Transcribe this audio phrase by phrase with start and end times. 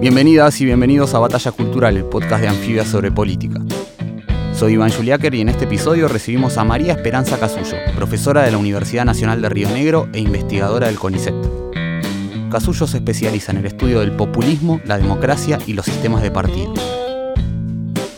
[0.00, 3.60] Bienvenidas y bienvenidos a Batalla Cultural, el podcast de Anfibia sobre política.
[4.54, 8.58] Soy Iván Juliáquer y en este episodio recibimos a María Esperanza Casullo, profesora de la
[8.58, 11.34] Universidad Nacional de Río Negro e investigadora del CONICET.
[12.48, 16.74] Casullo se especializa en el estudio del populismo, la democracia y los sistemas de partido.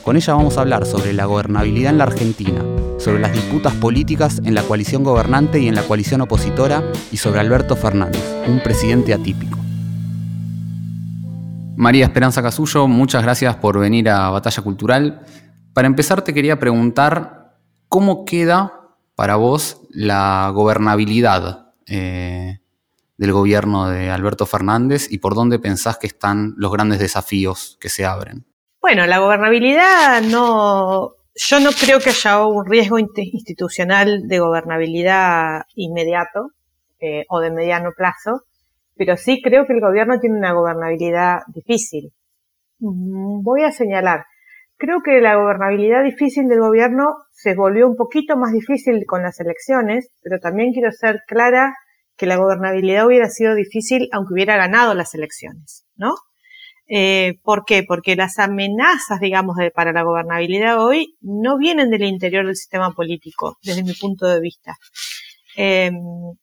[0.05, 2.63] Con ella vamos a hablar sobre la gobernabilidad en la Argentina,
[2.99, 7.41] sobre las disputas políticas en la coalición gobernante y en la coalición opositora y sobre
[7.41, 9.60] Alberto Fernández, un presidente atípico.
[11.81, 15.23] María Esperanza Casullo, muchas gracias por venir a Batalla Cultural.
[15.73, 17.57] Para empezar te quería preguntar
[17.89, 22.59] cómo queda para vos la gobernabilidad eh,
[23.17, 27.89] del gobierno de Alberto Fernández y por dónde pensás que están los grandes desafíos que
[27.89, 28.45] se abren.
[28.83, 36.51] Bueno, la gobernabilidad no, yo no creo que haya un riesgo institucional de gobernabilidad inmediato
[37.01, 38.45] eh, o de mediano plazo,
[39.01, 42.13] pero sí creo que el gobierno tiene una gobernabilidad difícil.
[42.79, 44.27] Voy a señalar,
[44.77, 49.41] creo que la gobernabilidad difícil del gobierno se volvió un poquito más difícil con las
[49.41, 51.73] elecciones, pero también quiero ser clara
[52.15, 56.13] que la gobernabilidad hubiera sido difícil aunque hubiera ganado las elecciones, ¿no?
[56.87, 57.85] Eh, ¿Por qué?
[57.89, 63.57] Porque las amenazas, digamos, para la gobernabilidad hoy no vienen del interior del sistema político,
[63.63, 64.77] desde mi punto de vista,
[65.57, 65.95] em,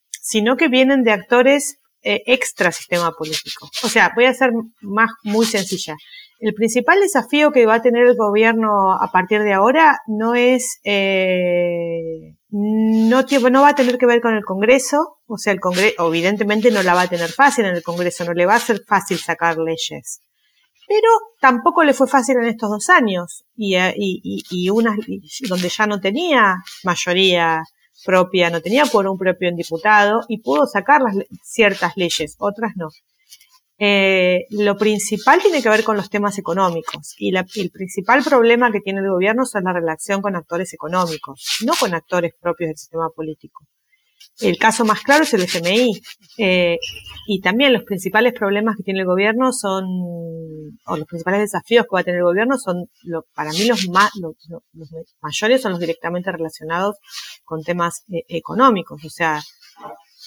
[0.09, 3.69] sino que vienen de actores eh, extra sistema político.
[3.83, 5.95] O sea, voy a ser más muy sencilla.
[6.39, 10.79] El principal desafío que va a tener el gobierno a partir de ahora no es,
[10.85, 16.07] eh, no, no va a tener que ver con el Congreso, o sea, el Congreso,
[16.07, 18.81] evidentemente no la va a tener fácil en el Congreso, no le va a ser
[18.87, 20.21] fácil sacar leyes
[20.87, 21.09] pero
[21.41, 24.95] tampoco le fue fácil en estos dos años y, eh, y, y, unas
[25.49, 27.61] donde ya no tenía mayoría
[28.05, 32.89] propia, no tenía por un propio diputado y pudo sacar las, ciertas leyes, otras no.
[33.79, 38.79] Eh, lo principal tiene que ver con los temas económicos y el principal problema que
[38.79, 43.09] tiene el gobierno es la relación con actores económicos, no con actores propios del sistema
[43.15, 43.65] político.
[44.39, 46.01] El caso más claro es el FMI.
[46.37, 46.77] Eh,
[47.27, 49.85] y también los principales problemas que tiene el gobierno son,
[50.85, 53.87] o los principales desafíos que va a tener el gobierno son, lo, para mí los,
[53.89, 54.35] más, los,
[55.21, 56.97] mayores son los directamente relacionados
[57.43, 59.03] con temas eh, económicos.
[59.03, 59.41] O sea,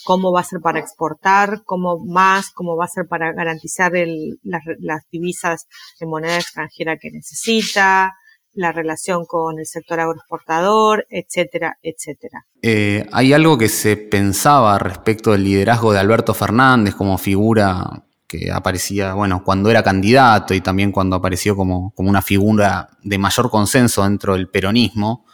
[0.05, 4.41] cómo va a ser para exportar, cómo más, cómo va a ser para garantizar el,
[4.43, 5.67] las, las divisas
[6.01, 8.13] de moneda extranjera que necesita,
[8.55, 12.47] la relación con el sector agroexportador, etcétera, etcétera.
[12.63, 18.51] Eh, hay algo que se pensaba respecto del liderazgo de Alberto Fernández como figura que
[18.53, 23.51] aparecía, bueno, cuando era candidato y también cuando apareció como, como una figura de mayor
[23.51, 25.25] consenso dentro del peronismo,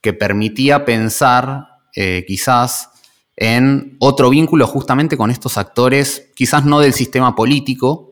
[0.00, 2.88] que permitía pensar eh, quizás
[3.36, 8.11] en otro vínculo justamente con estos actores, quizás no del sistema político,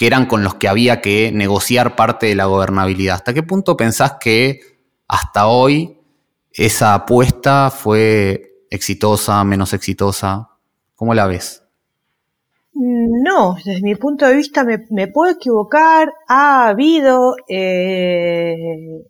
[0.00, 3.16] que eran con los que había que negociar parte de la gobernabilidad.
[3.16, 4.60] ¿Hasta qué punto pensás que
[5.06, 5.98] hasta hoy
[6.54, 10.48] esa apuesta fue exitosa, menos exitosa?
[10.94, 11.64] ¿Cómo la ves?
[12.72, 16.10] No, desde mi punto de vista me, puedo equivocar.
[16.28, 19.04] Ha habido eh,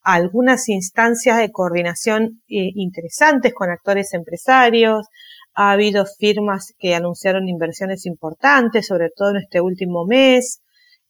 [0.00, 5.08] algunas instancias de coordinación eh, interesantes con actores empresarios,
[5.54, 10.62] ha habido firmas que anunciaron inversiones importantes, sobre todo en este último mes.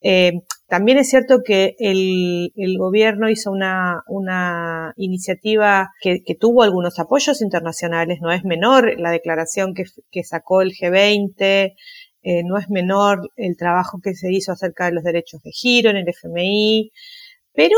[0.03, 0.33] Eh,
[0.67, 8.32] también es cierto que el, gobierno hizo una, iniciativa que, tuvo algunos apoyos internacionales, no
[8.32, 11.75] es menor la declaración que, sacó el G20,
[12.23, 15.91] eh, no es menor el trabajo que se hizo acerca de los derechos de giro
[15.91, 16.93] en el FMI,
[17.53, 17.76] pero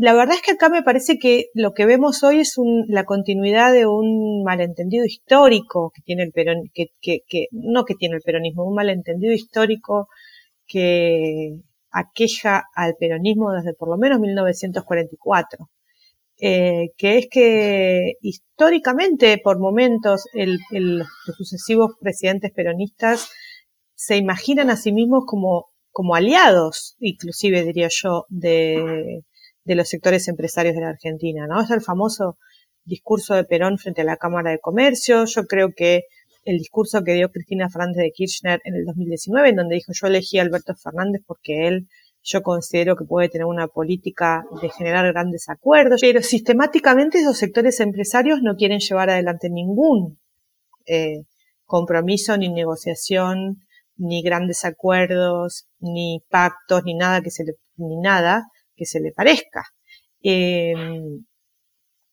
[0.00, 2.54] la verdad es que acá me parece que lo que vemos hoy es
[2.88, 6.88] la continuidad de un malentendido histórico que tiene el peron, que,
[7.50, 10.08] no que tiene el peronismo, un malentendido histórico
[10.66, 11.58] que
[11.90, 15.68] aqueja al peronismo desde por lo menos 1944.
[16.38, 20.24] Eh, que es que históricamente, por momentos,
[20.70, 23.28] los sucesivos presidentes peronistas
[23.94, 29.24] se imaginan a sí mismos como, como aliados, inclusive diría yo, de,
[29.70, 31.62] de los sectores empresarios de la Argentina, ¿no?
[31.62, 32.38] Es el famoso
[32.84, 35.26] discurso de Perón frente a la Cámara de Comercio.
[35.26, 36.06] Yo creo que
[36.42, 40.08] el discurso que dio Cristina Fernández de Kirchner en el 2019, en donde dijo yo
[40.08, 41.86] elegí a Alberto Fernández porque él
[42.20, 47.78] yo considero que puede tener una política de generar grandes acuerdos, pero sistemáticamente esos sectores
[47.78, 50.18] empresarios no quieren llevar adelante ningún
[50.86, 51.26] eh,
[51.64, 53.62] compromiso ni negociación,
[53.96, 58.48] ni grandes acuerdos, ni pactos, ni nada que se le, ni nada
[58.80, 59.62] que se le parezca.
[60.22, 61.26] Em,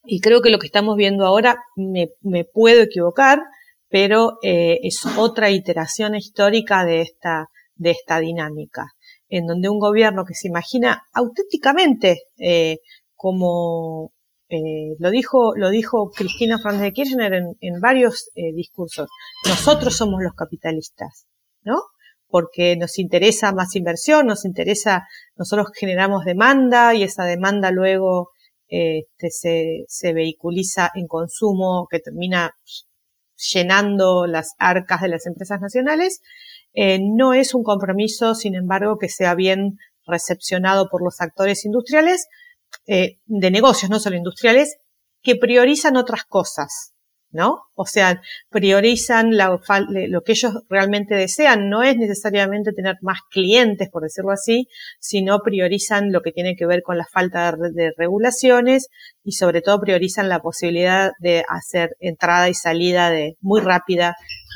[0.04, 2.10] y creo que lo que estamos viendo ahora, me,
[2.44, 3.40] puedo equivocar,
[3.88, 8.88] pero eh, es otra iteración histórica de esta, de esta dinámica
[9.30, 12.78] en donde un gobierno que se imagina auténticamente eh,
[13.16, 14.12] como
[14.50, 19.10] eh, lo dijo lo dijo Cristina Fernández de Kirchner en, varios discursos
[19.46, 21.28] nosotros somos los capitalistas
[21.64, 21.75] no
[22.29, 28.31] porque nos interesa más inversión nos interesa nosotros generamos demanda y esa demanda luego
[28.68, 32.56] este, se, se vehiculiza en consumo que termina
[33.53, 36.21] llenando las arcas de las empresas nacionales
[36.79, 42.27] eh, no es un compromiso, sin embargo, que sea bien recepcionado por los actores industriales,
[42.85, 44.77] eh, de negocios, no solo industriales,
[45.23, 46.94] que priorizan otras cosas.
[47.31, 47.63] ¿No?
[47.75, 51.69] O sea, priorizan lo que ellos realmente desean.
[51.69, 54.68] No es necesariamente tener más clientes, por decirlo así,
[55.00, 58.88] sino priorizan lo que tiene que ver con la falta de, regulaciones
[59.24, 64.15] y sobre todo priorizan la posibilidad de hacer entrada y salida de, muy rápida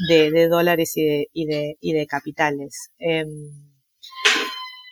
[0.10, 2.92] de, dólares y de, y de, y de capitales.
[2.98, 3.71] Em,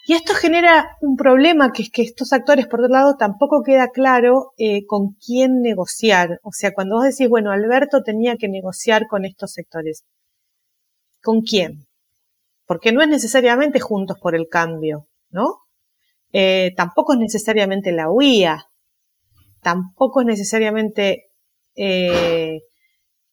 [0.09, 3.89] y esto genera un problema, que es que estos actores, por otro lado, tampoco queda
[3.91, 6.39] claro eh, con quién negociar.
[6.41, 10.05] O sea, cuando vos decís, bueno, Alberto tenía que negociar con estos sectores,
[11.21, 11.85] ¿con quién?
[12.65, 15.59] Porque no es necesariamente Juntos por el Cambio, ¿no?
[16.33, 18.65] Eh, tampoco es necesariamente la UIA,
[19.61, 21.29] tampoco es necesariamente...
[21.75, 22.61] Eh,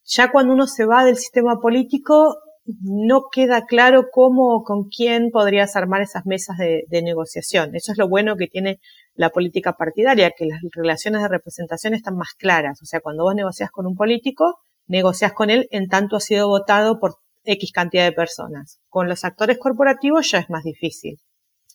[0.05, 2.37] ya cuando uno se va del sistema político,
[2.81, 7.75] no queda claro cómo o con quién podrías armar esas mesas de, negociación.
[7.75, 8.81] Eso es lo bueno que tiene
[9.15, 12.83] la política partidaria, que las relaciones de representación están más claras.
[12.83, 16.49] O sea, cuando vos negocias con un político, negocias con él en tanto ha sido
[16.49, 18.81] votado por X cantidad de personas.
[18.89, 21.21] Con los actores corporativos ya es más difícil.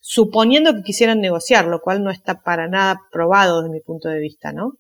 [0.01, 4.19] Suponiendo que quisieran negociar, lo cual no está para nada probado desde mi punto de
[4.19, 4.73] vista, ¿no?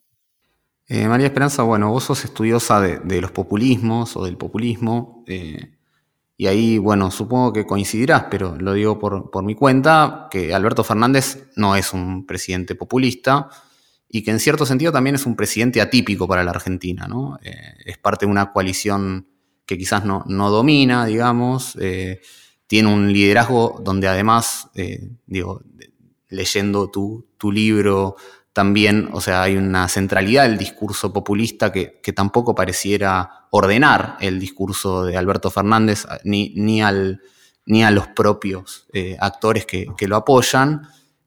[0.87, 5.23] Eh, María Esperanza, bueno, vos sos estudiosa de, los populismos o del populismo.
[5.27, 5.77] Eh,
[6.41, 11.51] y ahí, bueno, supongo que coincidirás, pero lo digo por, mi cuenta, que Alberto Fernández
[11.55, 13.47] no es un presidente populista
[14.09, 17.37] y que en cierto sentido también es un presidente atípico para la Argentina, ¿no?
[17.43, 17.53] Eh,
[17.85, 19.27] es parte de una coalición
[19.67, 22.21] que quizás no, no domina, digamos, eh,
[22.65, 25.61] tiene un liderazgo donde además, eh, digo,
[26.29, 28.15] leyendo tu, tu libro
[28.53, 35.05] también, o sea, hay una centralidad del discurso populista que, tampoco pareciera ordenar el discurso
[35.05, 37.21] de Alberto Fernández ni, ni, al,
[37.65, 40.81] ni a los propios eh, actores que, lo apoyan.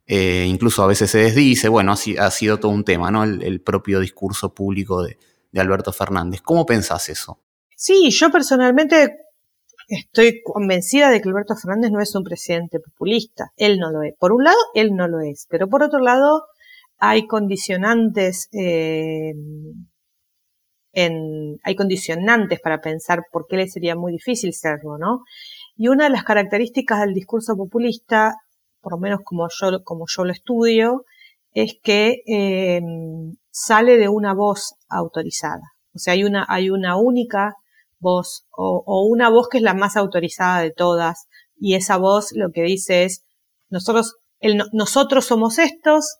[0.06, 3.24] Eh, incluso a veces se desdice, bueno, ha, ha sido todo un tema, ¿no?
[3.24, 5.18] El, propio discurso público de,
[5.50, 6.42] de, Alberto Fernández.
[6.42, 7.40] ¿Cómo pensás eso?
[7.74, 9.16] Sí, yo personalmente
[9.88, 13.52] estoy convencida de que Alberto Fernández no es un presidente populista.
[13.56, 14.14] Él no lo es.
[14.18, 15.46] Por un lado, él no lo es.
[15.48, 16.44] Pero por otro lado,
[16.98, 19.32] hay condicionantes eh,
[20.92, 25.24] en, hay condicionantes para pensar por qué le sería muy difícil serlo, ¿no?
[25.76, 28.34] Y una de las características del discurso populista,
[28.80, 31.04] por lo menos como yo, como yo lo estudio,
[31.52, 32.80] es que eh,
[33.50, 35.62] sale de una voz autorizada.
[35.94, 37.54] O sea, hay una, hay una única
[37.98, 41.26] voz o, o, una voz que es la más autorizada de todas
[41.58, 43.24] y esa voz lo que dice es
[43.70, 46.18] nosotros, el, nosotros somos estos,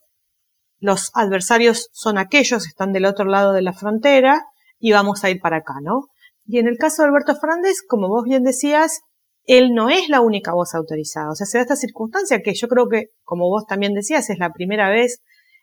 [0.84, 4.42] los adversarios son aquellos, están del otro lado de la frontera
[4.78, 6.08] y vamos a ir para acá, ¿no?
[6.44, 9.00] Y en el caso de Alberto Fernández, como vos bien decías,
[9.46, 11.30] él no es la única voz autorizada.
[11.30, 14.38] O sea, se da esta circunstancia que yo creo que, como vos también decías, es
[14.38, 15.22] la primera vez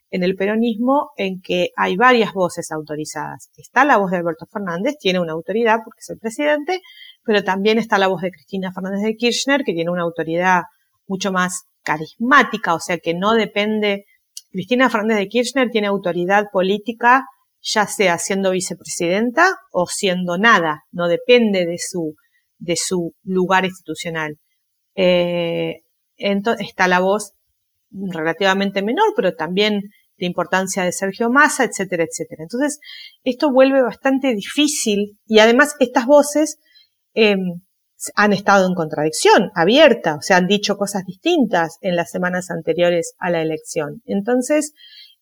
[0.09, 3.51] en el peronismo en que hay varias voces autorizadas.
[3.57, 6.81] Está la voz de Alberto Fernández, tiene una autoridad porque es el presidente,
[7.23, 10.63] pero también está la voz de Cristina Fernández de Kirchner, que tiene una autoridad
[11.05, 14.05] mucho más carismática, o sea, que no depende
[14.51, 17.25] Cristina Fernández de Kirchner tiene autoridad política,
[17.61, 24.37] ya sea siendo vicepresidenta o siendo nada, no depende de su, lugar institucional.
[24.95, 25.81] Eh,
[26.17, 27.33] entonces, está la voz
[27.91, 29.81] relativamente menor, pero también
[30.17, 32.43] de importancia de Sergio Massa, etcétera, etcétera.
[32.43, 32.79] Entonces,
[33.23, 36.59] esto vuelve bastante difícil y además estas voces
[37.15, 37.35] eh,
[38.15, 43.13] han estado en contradicción abierta, o sea, han dicho cosas distintas en las semanas anteriores
[43.19, 44.01] a la elección.
[44.05, 44.73] Entonces,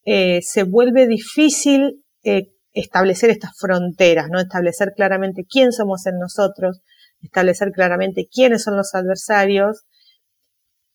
[0.06, 4.40] eh, se vuelve difícil eh, establecer estas fronteras, ¿no?
[4.40, 6.82] Establecer claramente quién somos en nosotros,
[7.22, 9.84] establecer claramente quiénes son los adversarios.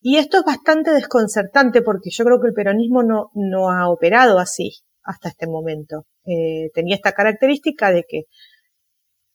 [0.00, 4.38] Y esto es bastante desconcertante porque yo creo que el peronismo no, no ha operado
[4.38, 4.72] así
[5.02, 6.06] hasta este momento.
[6.26, 8.22] Eh, tenía esta característica de que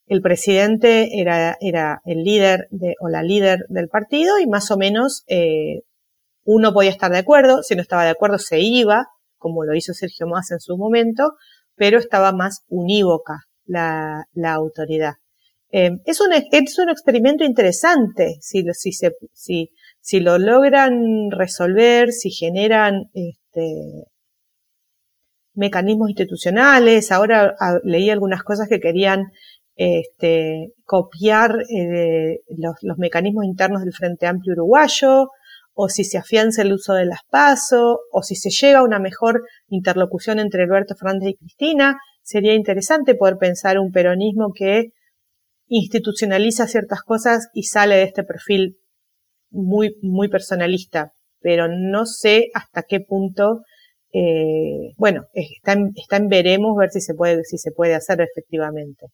[0.10, 4.78] el presidente era, era el líder de, o la líder del partido y más o
[4.78, 5.84] menos eh,
[6.44, 9.06] uno podía estar de acuerdo, si no estaba de acuerdo se iba,
[9.38, 11.34] como lo hizo Sergio Más en su momento,
[11.76, 15.14] pero estaba más unívoca la, la autoridad.
[15.72, 19.70] Eh, es, un, es un experimento interesante si, si, se, si,
[20.02, 24.08] si lo logran resolver, si generan este,
[25.54, 27.12] mecanismos institucionales.
[27.12, 29.26] Ahora ah, leí algunas cosas que querían
[29.80, 35.30] este, copiar eh, los, mecanismos internos del Frente Amplio Uruguayo,
[35.74, 37.22] o si se afianza el uso de las
[38.12, 41.98] o si se llega a una mejor interlocución entre Alberto Fernández y Cristina.
[42.22, 44.90] Sería interesante poder pensar un peronismo que
[45.70, 48.76] institucionaliza ciertas cosas y sale de este perfil
[49.50, 53.62] muy, muy personalista, pero no sé hasta qué punto
[54.12, 58.20] eh, bueno, está en, está en, veremos ver si se puede, si se puede hacer
[58.20, 59.08] efectivamente.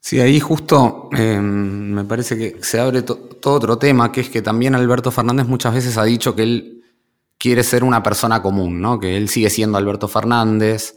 [0.00, 4.42] Sí, ahí justo em, me parece que se abre todo otro tema, que es que
[4.42, 6.82] también Alberto Fernández muchas veces ha dicho que él
[7.36, 8.98] quiere ser una persona común, ¿no?
[8.98, 10.96] que él sigue siendo Alberto Fernández,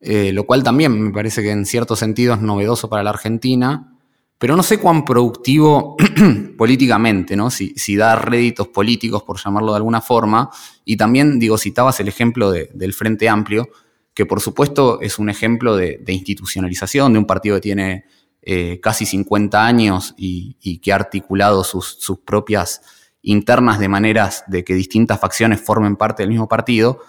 [0.00, 3.96] eh, lo cual también me parece que en cierto sentido es novedoso para la Argentina,
[4.38, 5.96] pero no sé cuán productivo
[6.56, 7.50] políticamente, ¿no?
[7.50, 10.48] Si, si, da réditos políticos, por llamarlo de alguna forma.
[10.86, 13.68] Y también, digo, citabas el ejemplo del Frente Amplio,
[14.14, 18.04] que por supuesto es un ejemplo de, institucionalización de un partido que tiene
[18.42, 22.82] eh, casi 50 años y, que ha articulado sus, propias
[23.22, 27.00] internas de maneras de que distintas facciones formen parte del mismo partido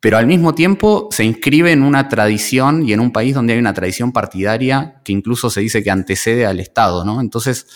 [0.00, 3.58] pero al mismo tiempo se inscribe en una tradición y en un país donde hay
[3.58, 7.04] una tradición partidaria que incluso se dice que antecede al Estado.
[7.20, 7.66] Entonces,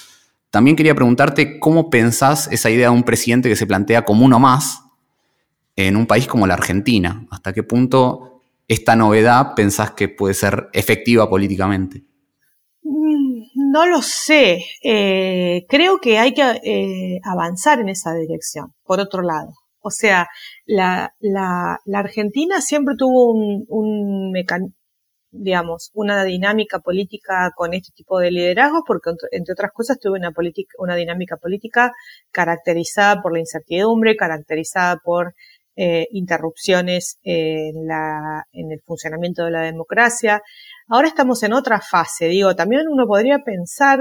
[0.51, 4.39] también quería preguntarte cómo pensás esa idea de un presidente que se plantea como uno
[4.39, 4.83] más
[5.75, 7.27] en un país como la Argentina.
[7.31, 12.05] ¿Hasta qué punto esta novedad pensás que puede ser efectiva políticamente?
[13.73, 14.59] No lo sé.
[14.83, 19.55] Eh, creo que hay que eh, avanzar en esa dirección, por otro lado.
[19.81, 20.29] O sea,
[20.67, 24.35] la, la, la Argentina siempre tuvo un, un
[25.31, 30.33] digamos, una dinámica política con este tipo de liderazgos, porque entre otras cosas tuvo una,
[30.33, 31.93] política, una dinámica política
[32.31, 35.35] caracterizada por la incertidumbre, caracterizada por
[35.77, 40.43] eh, interrupciones en, la, en el funcionamiento de la democracia.
[40.95, 44.01] Ahora estamos en otra fase, digo, también uno podría pensar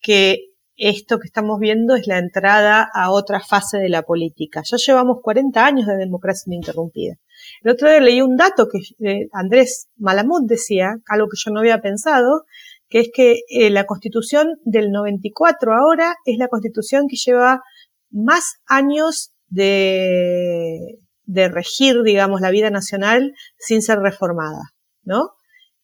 [0.00, 4.62] que esto que estamos viendo es la entrada a otra fase de la política.
[4.64, 7.14] Ya llevamos 40 años de democracia ininterrumpida.
[7.62, 11.60] El otro día leí un dato que eh, Andrés Malamud decía, algo que yo no
[11.60, 12.42] había pensado,
[12.88, 17.62] que es que eh, la constitución del 94 ahora es la constitución que lleva
[18.10, 24.72] más años de, de regir, digamos, la vida nacional sin ser reformada,
[25.04, 25.34] ¿no?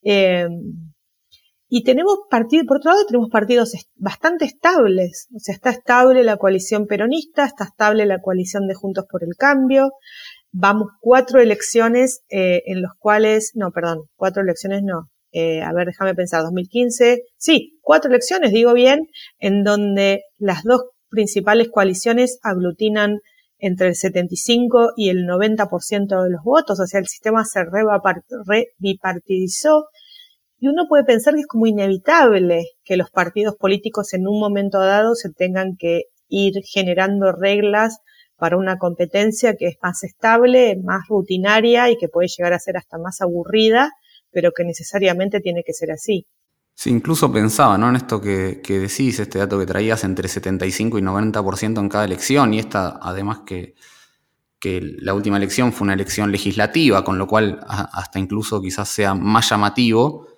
[0.08, 0.46] Eh,
[1.68, 5.26] y tenemos partidos, por otro lado, tenemos partidos bastante estables.
[5.34, 9.34] O sea, está estable la coalición peronista, está estable la coalición de Juntos por el
[9.36, 9.90] Cambio.
[10.52, 15.10] Vamos cuatro elecciones eh, en los cuales, no, perdón, cuatro elecciones no.
[15.32, 19.08] Eh, a ver, déjame pensar, 2015, sí, cuatro elecciones, digo bien,
[19.38, 23.18] en donde las dos principales coaliciones aglutinan
[23.58, 29.86] entre el 75 y el 90% de los votos, o sea, el sistema se rebipartidizó
[30.58, 34.80] y uno puede pensar que es como inevitable que los partidos políticos en un momento
[34.80, 37.98] dado se tengan que ir generando reglas
[38.36, 42.76] para una competencia que es más estable, más rutinaria y que puede llegar a ser
[42.76, 43.92] hasta más aburrida,
[44.30, 46.26] pero que necesariamente tiene que ser así.
[46.78, 47.88] Sí, incluso pensaba ¿no?
[47.88, 52.52] en esto que, decís, este dato que traías entre 75 y 90% en cada elección,
[52.52, 53.74] y esta además que,
[54.60, 59.14] que la última elección fue una elección legislativa, con lo cual hasta incluso quizás sea
[59.14, 60.28] más llamativo,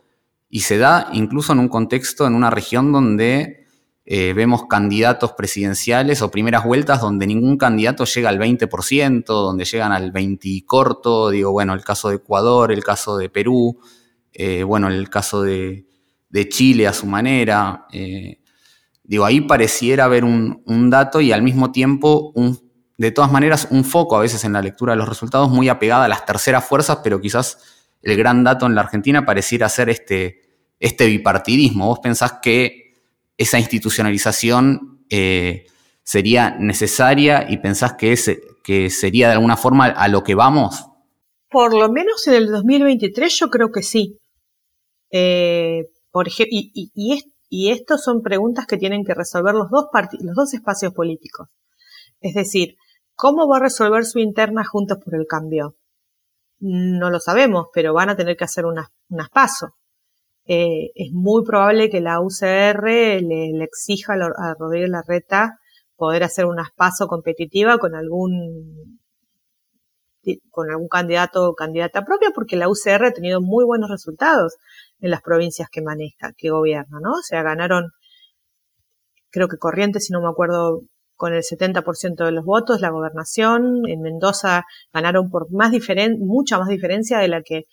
[0.49, 3.67] y se da incluso en un contexto, en una región donde
[4.07, 9.91] eh, vemos candidatos presidenciales o primeras vueltas donde ningún candidato llega al 20%, donde llegan
[9.91, 13.81] al 20 corto, digo, bueno, el caso de Ecuador, el caso de Perú,
[14.33, 15.88] eh, bueno, el caso de,
[16.49, 17.87] Chile a su manera.
[17.93, 18.41] Eh,
[19.03, 22.33] digo, ahí pareciera haber un, dato y al mismo tiempo,
[22.97, 26.05] de todas maneras, un foco a veces en la lectura de los resultados muy apegada
[26.05, 27.59] a las terceras fuerzas, pero quizás
[28.03, 30.43] el gran dato en la Argentina pareciera ser este,
[30.79, 31.87] este bipartidismo.
[31.87, 32.95] ¿Vos pensás que
[33.37, 35.67] esa institucionalización eh,
[36.03, 38.17] sería necesaria y pensás que,
[38.63, 40.87] que sería de alguna forma a lo que vamos?
[41.51, 44.19] Por lo menos en el 2023 yo creo que sí.
[45.11, 49.71] Eh, por ejemplo, y, y, y, y estas son preguntas que tienen que resolver los
[49.71, 49.87] dos,
[50.21, 51.49] los dos espacios políticos.
[52.21, 52.77] Es decir,
[53.15, 55.77] ¿cómo va a resolver su interna Juntos por el Cambio?
[56.61, 59.71] No lo sabemos, pero van a tener que hacer unas, unas pasos.
[60.47, 62.85] Eh, es muy probable que la UCR
[63.23, 65.59] le, exija a Rodríguez Larreta
[65.97, 68.99] poder hacer unas pasos competitiva con algún
[70.51, 74.57] con algún candidato o candidata propia, porque la UCR ha tenido muy buenos resultados
[75.01, 77.13] en las provincias que maneja, que gobierna, ¿no?
[77.13, 77.91] O sea, ganaron,
[79.31, 80.83] creo que Corrientes, si no me acuerdo,
[81.17, 86.59] con el 70% de los votos, la gobernación, en Mendoza ganaron por más diferen mucha
[86.59, 87.65] más diferencia de la que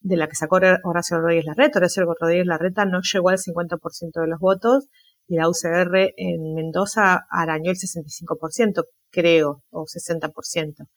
[0.00, 1.78] de la que sacó Horacio Rodríguez Larreta.
[1.78, 4.88] Horacio Rodríguez Larreta no llegó al 50% de los votos
[5.28, 10.88] y la UCR en Mendoza arañó el 65%, creo, o 60%.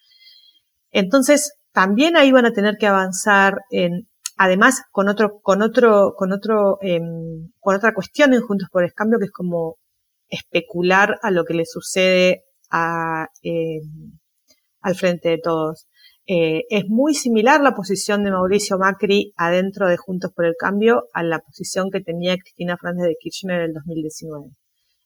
[0.91, 4.07] Entonces, también ahí van a tener que avanzar en,
[4.39, 8.93] además, con otro, con otro, con otro, em, con otra cuestión en Juntos por el
[8.93, 9.77] Cambio, que es como
[10.29, 14.17] especular a lo que le sucede a, em,
[14.81, 15.87] al frente de todos.
[16.25, 21.09] Eh, es muy similar la posición de Mauricio Macri adentro de Juntos por el Cambio
[21.13, 24.45] a la posición que tenía Cristina Fernández de Kirchner en el 2019.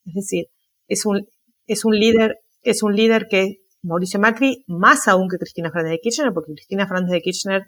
[0.06, 0.46] Es decir,
[0.86, 1.26] es un,
[1.66, 6.00] es un líder, es un líder que Mauricio Macri, más aún que Cristina Fernández de
[6.02, 7.62] Kirchner, porque Cristina Fernández de Kirchner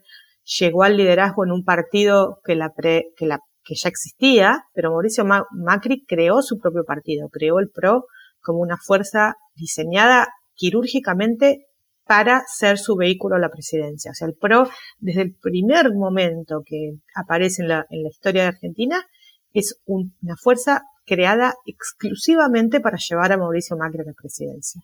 [0.47, 4.91] llegó al liderazgo en un partido que, la pre, que, la, que ya existía, pero
[4.91, 8.07] Mauricio Macri creó su propio partido, creó el PRO
[8.41, 11.67] como una fuerza diseñada quirúrgicamente
[12.05, 14.13] para ser su vehículo a la presidencia.
[14.13, 18.43] O sea, el PRO, desde el primer momento que aparece en la, en la historia
[18.43, 19.05] de Argentina,
[19.53, 24.81] es una fuerza creada exclusivamente para llevar a Mauricio Macri a la presidencia.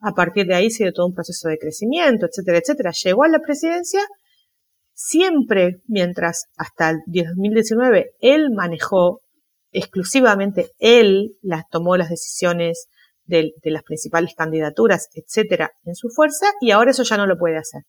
[0.00, 2.90] A partir de ahí se dio todo un proceso de crecimiento, etcétera, etcétera.
[2.92, 4.00] Llegó a la presidencia
[4.96, 9.20] siempre mientras hasta el 2019 él manejó
[9.70, 12.88] exclusivamente, él las tomó las decisiones
[13.24, 17.58] de, las principales candidaturas, etcétera, en su fuerza y ahora eso ya no lo puede
[17.58, 17.82] hacer.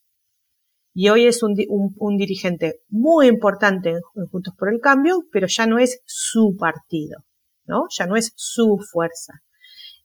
[0.93, 1.55] Y hoy es un,
[2.17, 7.23] dirigente muy importante en, Juntos por el Cambio, pero ya no es su partido,
[7.65, 7.86] ¿no?
[7.97, 9.34] Ya no es su fuerza.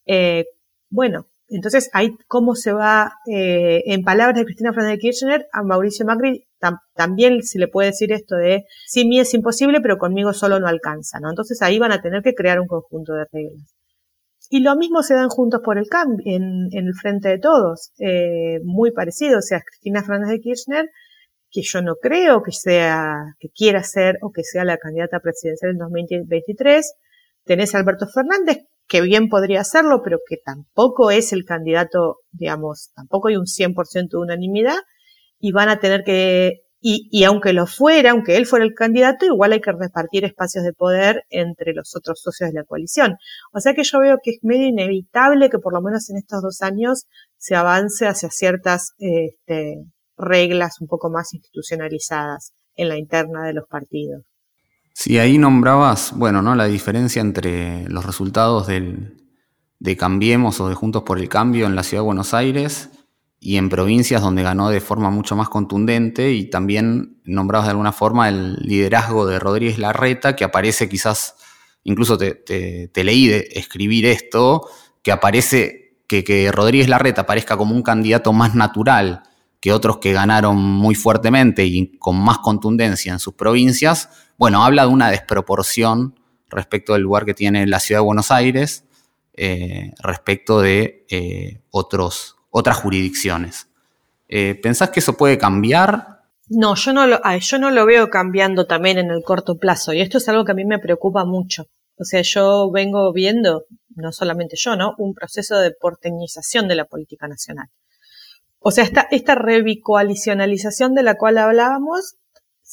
[0.07, 0.45] Eh,
[0.89, 5.63] bueno, entonces, ahí cómo se va, eh, en palabras de Cristina Fernández de Kirchner, a
[5.63, 6.47] Mauricio Macri
[6.95, 10.69] también se le puede decir esto de, sí, mí es imposible, pero conmigo solo no
[10.69, 11.31] alcanza, ¿no?
[11.31, 13.75] Entonces ahí van a tener que crear un conjunto de reglas.
[14.49, 18.61] Y lo mismo se dan juntos por el cambio, en, el frente de todos, eh,
[18.65, 20.91] muy parecido, o sea, Cristina Fernández de Kirchner,
[21.51, 25.73] que yo no creo que sea, que quiera ser o que sea la candidata presidencial
[25.73, 26.95] en 2023,
[27.45, 28.59] tenés a Alberto Fernández,
[28.93, 34.11] que bien podría hacerlo, pero que tampoco es el candidato, digamos, tampoco hay un 100%
[34.11, 34.77] de unanimidad
[35.41, 39.25] y van a tener que, y, y aunque lo fuera, aunque él fuera el candidato,
[39.25, 43.17] igual hay que repartir espacios de poder entre los otros socios de la coalición.
[43.55, 46.43] O sea que yo veo que es medio inevitable que por lo menos en estos
[46.43, 47.07] dos años
[47.39, 49.87] se avance hacia ciertas este,
[50.19, 54.23] reglas un poco más institucionalizadas en la interna de los partidos.
[54.95, 56.55] Sí, ahí nombrabas, bueno, ¿no?
[56.55, 59.17] La diferencia entre los resultados del,
[59.83, 62.91] de Cambiemos o de Juntos por el Cambio en la Ciudad de Buenos Aires
[63.41, 67.91] y en provincias donde ganó de forma mucho más contundente y también nombrabas de alguna
[67.91, 71.35] forma el liderazgo de Rodríguez Larreta, que aparece quizás,
[71.83, 74.69] incluso te, leí de escribir esto,
[75.03, 79.25] que aparece, que, que Rodríguez Larreta aparezca como un candidato más natural
[79.63, 84.09] que otros que ganaron muy fuertemente y con más contundencia en sus provincias,
[84.43, 88.85] bueno, habla de una desproporción respecto del lugar que tiene la ciudad de Buenos Aires
[89.35, 93.69] eh, respecto de eh, otros, otras jurisdicciones.
[94.27, 96.25] Eh, ¿Pensás que eso puede cambiar?
[96.49, 100.01] No, yo no, lo, yo no lo veo cambiando también en el corto plazo y
[100.01, 101.69] esto es algo que a mí me preocupa mucho.
[101.97, 104.97] O sea, yo vengo viendo, no solamente yo, ¿no?
[104.99, 107.69] Un proceso de porteñización de la política nacional.
[108.59, 112.17] O sea, esta, esta revicoalicionalización de la cual hablábamos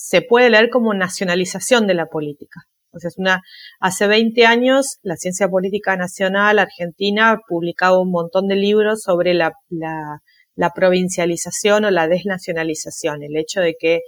[0.02, 2.62] se puede leer como nacionalización de la política.
[2.92, 3.42] O sea, es una,
[3.82, 9.52] hace 20 años la ciencia política nacional argentina publicaba un montón de libros sobre la,
[9.68, 10.22] la,
[10.56, 14.00] la provincialización o la desnacionalización, el hecho de que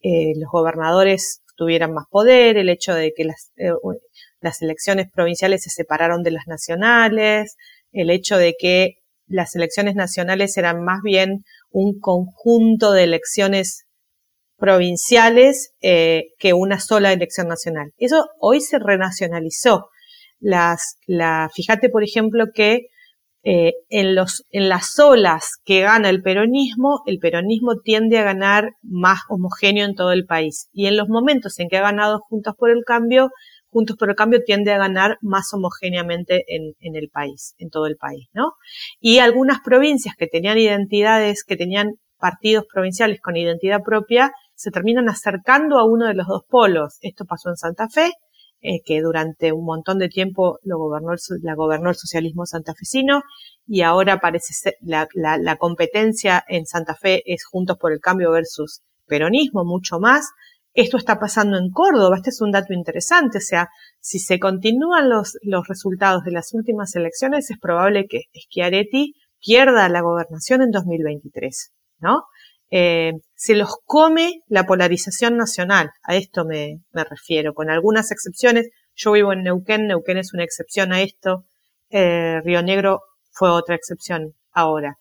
[0.00, 3.72] eh, los gobernadores tuvieran más poder, el hecho de que las, eh,
[4.40, 7.54] las elecciones provinciales se separaron de las nacionales,
[7.92, 8.94] el hecho de que
[9.26, 13.84] las elecciones nacionales eran más bien un conjunto de elecciones
[14.58, 17.92] provinciales eh, que una sola elección nacional.
[17.96, 19.88] Eso hoy se renacionalizó.
[20.40, 22.88] Las, la, fíjate, por ejemplo, que
[23.44, 28.72] eh, en, los, en las olas que gana el peronismo, el peronismo tiende a ganar
[28.82, 30.68] más homogéneo en todo el país.
[30.72, 33.30] Y en los momentos en que ha ganado Juntos por el Cambio,
[33.70, 37.86] Juntos por el Cambio tiende a ganar más homogéneamente en, en el país, en todo
[37.86, 38.54] el país, ¿no?
[38.98, 45.08] Y algunas provincias que tenían identidades, que tenían partidos provinciales con identidad propia, se terminan
[45.08, 46.98] acercando a uno de los dos polos.
[47.00, 48.12] Esto pasó en Santa Fe,
[48.60, 53.22] eh, que durante un montón de tiempo lo gobernó el, la gobernó el socialismo santafesino
[53.68, 58.32] y ahora parece ser la, la, competencia en Santa Fe es Juntos por el Cambio
[58.32, 60.26] versus peronismo, mucho más.
[60.74, 63.68] Esto está pasando en Córdoba, este es un dato interesante, o sea,
[64.00, 69.88] si se continúan los, los resultados de las últimas elecciones, es probable que Schiaretti pierda
[69.88, 72.24] la gobernación en 2023, ¿no?
[72.70, 75.90] eh, se los come la polarización nacional.
[76.02, 78.68] A esto me, refiero, con algunas excepciones.
[78.94, 81.44] Yo vivo en Neuquén, Neuquén es una excepción a esto.
[81.90, 84.98] Eh, Río Negro fue otra excepción ahora.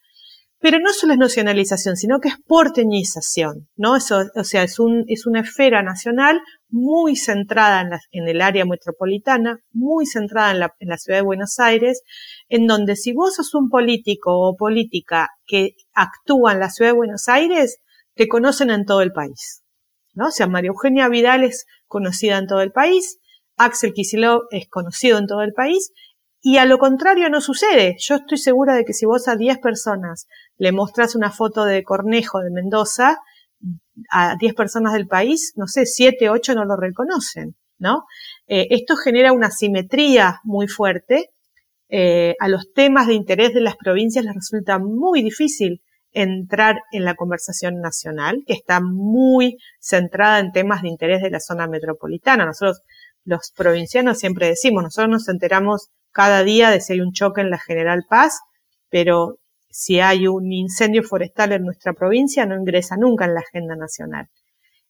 [0.59, 3.93] Pero no solo es nacionalización, sino que es porteñización, ¿no?
[3.93, 8.65] O sea, es, un, es una esfera nacional muy centrada en, la, en el área
[8.65, 12.01] metropolitana, muy centrada en la, en la ciudad de Buenos Aires,
[12.49, 16.97] en donde si vos sos un político o política que actúa en la ciudad de
[16.97, 17.79] Buenos Aires,
[18.15, 19.63] te conocen en todo el país,
[20.15, 20.27] ¿no?
[20.27, 23.19] O sea, María Eugenia Vidal es conocida en todo el país,
[23.57, 25.91] Axel Kicillof es conocido en todo el país,
[26.49, 27.97] y a lo contrario no sucede.
[27.99, 31.83] Yo estoy segura de que si vos a 10 personas le mostrás una foto de
[31.83, 33.17] Cornejo de Mendoza,
[34.09, 38.05] a 10 personas del país, no sé, 7, 8 no lo reconocen, ¿no?
[38.47, 41.31] Eh, esto genera una simetría muy fuerte.
[41.89, 45.81] Eh, a los temas de interés de las provincias les resulta muy difícil
[46.13, 51.41] entrar en la conversación nacional, que está muy centrada en temas de interés de la
[51.41, 52.45] zona metropolitana.
[52.45, 52.83] Nosotros,
[53.25, 57.51] los provincianos, siempre decimos, nosotros nos enteramos cada día de si hay un choque en
[57.51, 58.39] la General Paz,
[58.89, 59.37] pero
[59.69, 64.27] si hay un incendio forestal en nuestra provincia no ingresa nunca en la agenda nacional.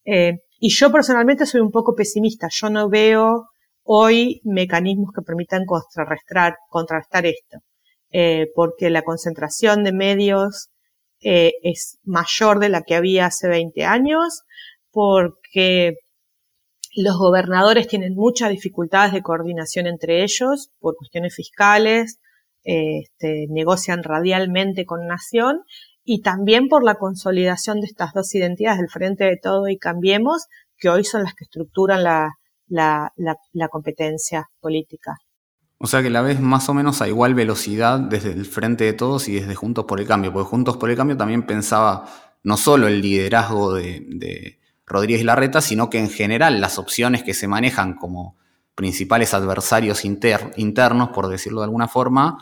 [0.05, 2.47] Eh, y yo personalmente soy un poco pesimista.
[2.49, 3.49] Yo no veo
[3.83, 7.57] hoy mecanismos que permitan contrarrestar, contrarrestar esto,
[8.09, 10.69] eh, porque la concentración de medios
[11.19, 14.43] eh, es mayor de la que había hace 20 años,
[14.91, 15.97] porque
[16.95, 22.19] los gobernadores tienen muchas dificultades de coordinación entre ellos por cuestiones fiscales,
[22.63, 25.61] este, negocian radialmente con Nación
[26.03, 30.47] y también por la consolidación de estas dos identidades del Frente de Todo y Cambiemos,
[30.77, 35.17] que hoy son las que estructuran la, competencia política.
[35.79, 38.93] O sea que la ves más o menos a igual velocidad desde el Frente de
[38.93, 42.05] Todos y desde Juntos por el Cambio, porque Juntos por el Cambio también pensaba
[42.43, 47.33] no solo el liderazgo de, de Rodríguez Larreta, sino que en general las opciones que
[47.33, 48.37] se manejan como
[48.73, 52.37] principales adversarios inter, internos, por decirlo de alguna forma,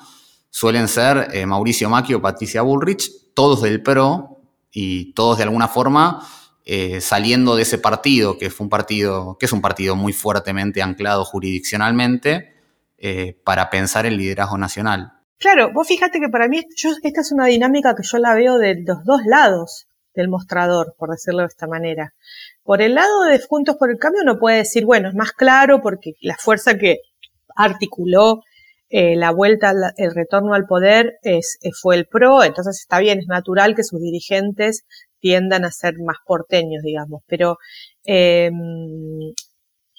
[0.51, 5.67] suelen ser eh, Mauricio Macri o Patricia Bullrich, todos del PRO y todos de alguna
[5.67, 6.25] forma
[6.65, 10.81] eh, saliendo de ese partido, que fue un partido, que es un partido muy fuertemente
[10.81, 12.55] anclado jurisdiccionalmente,
[12.97, 15.13] eh, para pensar el liderazgo nacional.
[15.37, 18.57] Claro, vos fíjate que para mí yo, esta es una dinámica que yo la veo
[18.57, 22.13] de los dos lados del mostrador, por decirlo de esta manera.
[22.63, 25.81] Por el lado de Juntos por el Cambio uno puede decir, bueno, es más claro
[25.81, 26.99] porque la fuerza que
[27.55, 28.43] articuló
[28.89, 33.19] eh, la vuelta, el retorno al poder es, eh, fue el PRO, entonces está bien,
[33.19, 34.85] es natural que sus dirigentes
[35.19, 37.57] tiendan a ser más porteños, digamos, pero
[38.05, 38.51] eh,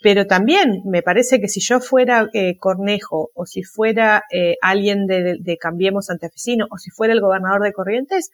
[0.03, 5.07] pero también me parece que si yo fuera eh, Cornejo o si fuera eh, alguien
[5.07, 8.31] de, de, Cambiemos Antefesino o si fuera el gobernador de Corrientes,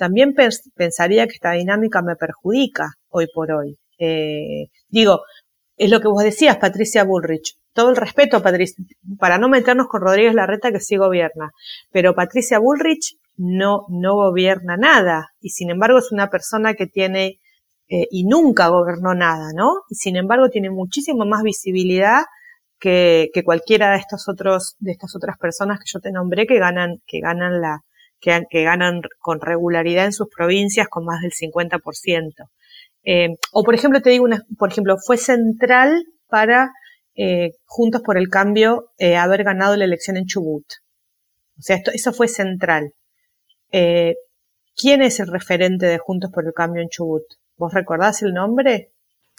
[0.00, 0.34] también
[0.74, 3.76] pensaría que esta dinámica me perjudica hoy por hoy.
[3.98, 5.20] Eh, digo,
[5.76, 7.58] es lo que vos decías, Patricia Bullrich.
[7.74, 8.82] Todo el respeto Patricia,
[9.18, 11.50] para no meternos con Rodríguez Larreta que sí gobierna,
[11.92, 17.38] pero Patricia Bullrich no, no gobierna nada y sin embargo es una persona que tiene
[17.90, 19.82] eh, y nunca gobernó nada, ¿no?
[19.90, 22.22] Y sin embargo tiene muchísimo más visibilidad
[22.78, 26.58] que, que, cualquiera de estos otros, de estas otras personas que yo te nombré que
[26.58, 27.82] ganan, que ganan la,
[28.20, 32.48] que, que ganan con regularidad en sus provincias con más del 50%.
[33.04, 36.70] Eh, o por ejemplo, te digo una, por ejemplo, fue central para
[37.14, 40.64] eh, Juntos por el Cambio eh, haber ganado la elección en Chubut.
[41.58, 42.94] O sea, esto, eso fue central.
[43.72, 44.14] Eh,
[44.76, 47.24] ¿Quién es el referente de Juntos por el Cambio en Chubut?
[47.56, 48.92] ¿Vos recordás el nombre?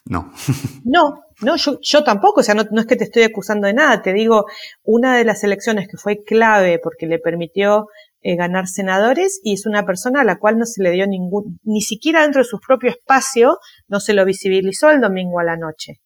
[0.05, 0.31] No.
[0.85, 3.73] no, no, yo, yo tampoco, o sea, no, no, es que te estoy acusando de
[3.73, 4.45] nada, te digo,
[4.83, 7.87] una de las elecciones que fue clave porque le permitió
[8.23, 11.59] eh, ganar senadores y es una persona a la cual no se le dio ningún,
[11.63, 13.57] ni siquiera dentro de su propio espacio,
[13.87, 16.01] no se lo visibilizó el domingo a la noche.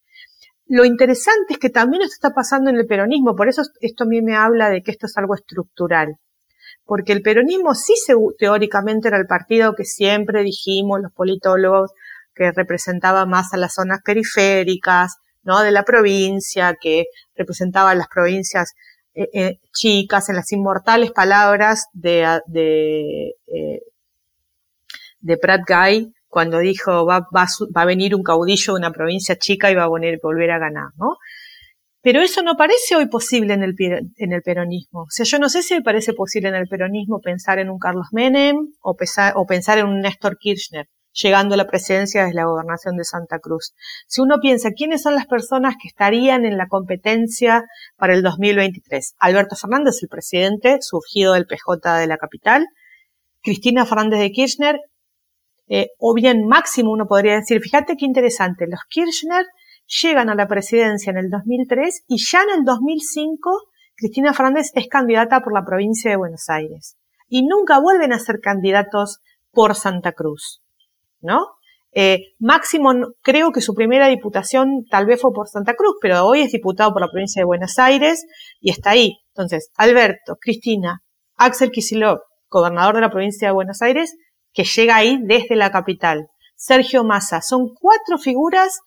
[0.66, 4.06] Lo interesante es que también esto está pasando en el peronismo, por eso esto a
[4.06, 6.16] mí me habla de que esto es algo estructural.
[6.84, 11.90] porque el peronismo sí se, teóricamente era el partido que siempre dijimos los politólogos
[12.34, 15.62] que representaba más a las zonas periféricas, ¿no?
[15.62, 18.72] De la provincia, que representaba a las provincias
[19.16, 23.80] eh, eh, chicas, en las inmortales palabras de, de, eh,
[25.20, 29.38] de Pratt Guy, cuando dijo va, va, va, a venir un caudillo de una provincia
[29.38, 31.16] chica y va a volver a ganar, ¿no?
[32.02, 35.04] Pero eso no parece hoy posible en el, en el peronismo.
[35.04, 38.08] O sea, yo no sé si parece posible en el peronismo pensar en un Carlos
[38.12, 38.96] Menem o,
[39.34, 40.88] o pensar en un Néstor Kirchner
[41.22, 43.74] llegando a la presidencia desde la gobernación de Santa Cruz.
[44.06, 47.64] Si uno piensa quiénes son las personas que estarían en la competencia
[47.96, 49.14] para el 2023.
[49.18, 52.66] Alberto Fernández, el presidente, surgido del PJ de la capital.
[53.42, 54.80] Cristina Fernández de Kirchner,
[55.68, 59.44] eh, o bien máximo uno podría decir, fíjate qué interesante, los Kirchner
[60.02, 63.62] llegan a la presidencia en el 2003 y ya en el 2005
[63.96, 66.96] Cristina Fernández es candidata por la provincia de Buenos Aires.
[67.28, 70.60] Y nunca vuelven a ser candidatos por Santa Cruz,
[71.20, 71.56] ¿no?
[71.92, 76.42] Eh, Máximo, creo que su primera diputación tal vez fue por Santa Cruz, pero hoy
[76.42, 78.26] es diputado por la provincia de Buenos Aires
[78.60, 79.18] y está ahí.
[79.28, 81.02] Entonces, Alberto, Cristina,
[81.36, 84.14] Axel Kicillof, gobernador de la provincia de Buenos Aires,
[84.52, 86.28] que llega ahí desde la capital.
[86.54, 88.80] Sergio Massa, son cuatro figuras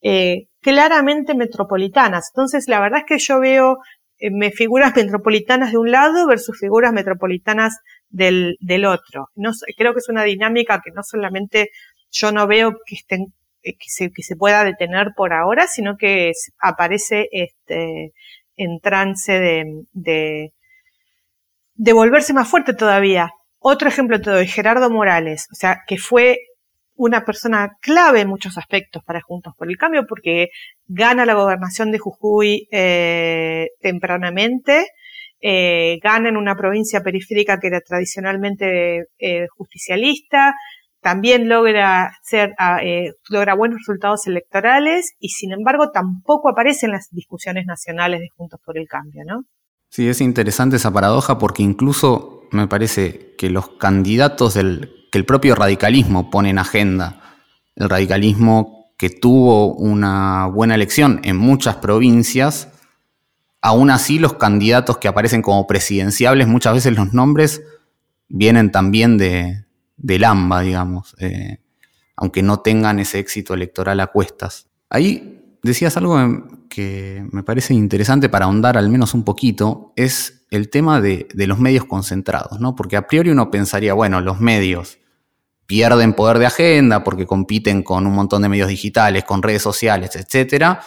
[0.00, 2.30] eh, claramente metropolitanas.
[2.32, 3.78] Entonces, la verdad es que yo veo
[4.18, 7.78] eh, figuras metropolitanas de un lado versus figuras metropolitanas
[8.10, 9.28] del, otro.
[9.34, 11.70] No, creo que es una dinámica que no solamente
[12.10, 15.96] yo no veo que estén eh, que se, que se pueda detener por ahora, sino
[15.96, 18.12] que aparece este,
[18.56, 20.52] en trance de, de,
[21.74, 23.30] de volverse más fuerte todavía.
[23.58, 26.38] Otro ejemplo te doy, Gerardo Morales, o sea, que fue
[26.96, 30.48] una persona clave en muchos aspectos para Juntos por el Cambio, porque
[30.86, 34.86] gana la gobernación de Jujuy eh, tempranamente,
[35.40, 40.54] eh, gana en una provincia periférica que era tradicionalmente eh, justicialista,
[41.00, 46.92] también logra ser, ah, eh, logra buenos resultados electorales y sin embargo tampoco aparece en
[46.92, 49.44] las discusiones nacionales de Juntos por el Cambio, ¿no?
[49.90, 55.26] Sí, es interesante esa paradoja porque incluso me parece que los candidatos del que el
[55.26, 57.20] propio radicalismo pone en agenda.
[57.76, 62.72] El radicalismo que tuvo una buena elección en muchas provincias,
[63.64, 67.62] aún así los candidatos que aparecen como presidenciables, muchas veces los nombres
[68.28, 69.64] vienen también de,
[69.96, 71.60] del AMBA, digamos, eh,
[72.14, 74.66] aunque no tengan ese éxito electoral a cuestas.
[74.90, 76.18] Ahí decías algo
[76.68, 81.46] que me parece interesante para ahondar al menos un poquito, es el tema de, de
[81.46, 82.76] los medios concentrados, ¿no?
[82.76, 84.98] Porque a priori uno pensaría, bueno, los medios
[85.64, 90.10] pierden poder de agenda porque compiten con un montón de medios digitales, con redes sociales,
[90.16, 90.80] etc.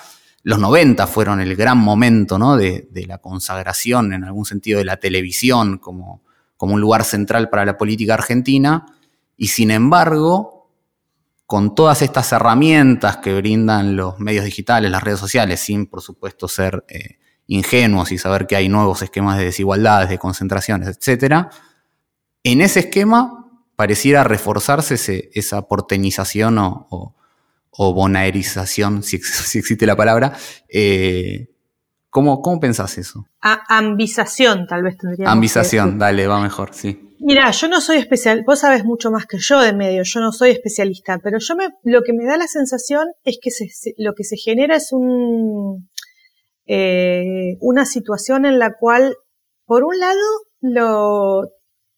[0.44, 2.56] Los 90 fueron el gran momento ¿no?
[2.58, 6.22] de, la consagración, en algún sentido, de la televisión como,
[6.60, 8.86] un lugar central para la política argentina.
[9.36, 10.70] Y sin embargo,
[11.46, 16.48] con todas estas herramientas que brindan los medios digitales, las redes sociales, sin por supuesto
[16.48, 21.48] ser eh, ingenuos y saber que hay nuevos esquemas de desigualdades, de concentraciones, etc.,
[22.44, 27.16] en ese esquema pareciera reforzarse esa porteñización o,
[27.78, 30.34] bonaerización, si, existe la palabra.
[30.70, 31.48] Eh,
[32.10, 33.26] ¿cómo, ¿Cómo pensás eso?
[33.42, 35.32] ambización, tal vez tendría.
[35.32, 37.08] Ambización, dale, va mejor, sí.
[37.20, 40.32] Mira, yo no soy especial, vos sabes mucho más que yo de medio, yo no
[40.32, 43.50] soy especialista, pero yo me, lo que me da la sensación es que
[43.98, 45.90] lo que se genera es un,
[46.68, 49.16] eh, una situación en la cual,
[49.66, 50.22] por un lado,
[50.62, 51.50] lo,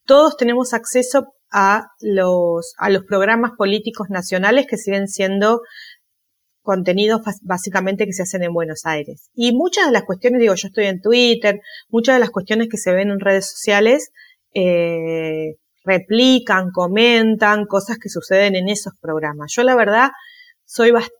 [0.06, 5.60] todos tenemos acceso a los, a los programas políticos nacionales que siguen siendo
[6.62, 9.30] contenidos básicamente que se hacen en Buenos Aires.
[9.34, 12.76] Y muchas de las cuestiones, digo, yo estoy en Twitter, muchas de las cuestiones que
[12.76, 14.10] se ven en redes sociales
[14.54, 19.52] eh, replican, comentan cosas que suceden en esos programas.
[19.54, 20.10] Yo la verdad
[20.64, 21.19] soy bastante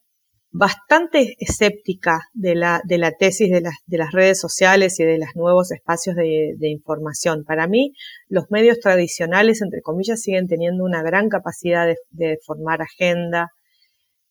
[0.52, 5.18] bastante escéptica de la, de la tesis de las, de las redes sociales y de
[5.18, 7.44] los nuevos espacios de, información.
[7.44, 7.92] Para mí,
[8.28, 13.50] los medios tradicionales, entre comillas, siguen teniendo una gran capacidad de, formar agenda,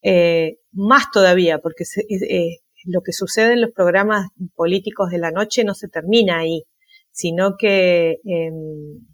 [0.01, 5.63] eh, más todavía, porque eh, lo que sucede en los programas políticos de la noche
[5.63, 6.63] no se termina ahí,
[7.11, 9.07] sino que em,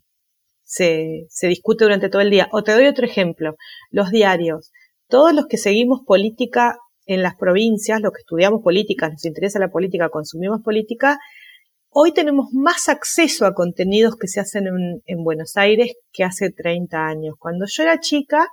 [0.63, 2.50] se, se discute durante todo el día.
[2.52, 3.56] O te doy otro ejemplo,
[3.91, 4.72] los diarios.
[5.08, 9.70] Todos los que seguimos política en las provincias, los que estudiamos política, nos interesa la
[9.70, 11.20] política, consumimos política,
[11.89, 14.65] hoy tenemos más acceso a contenidos que se hacen
[15.06, 17.36] en, Buenos Aires que hace 30 años.
[17.39, 18.50] Cuando yo era chica,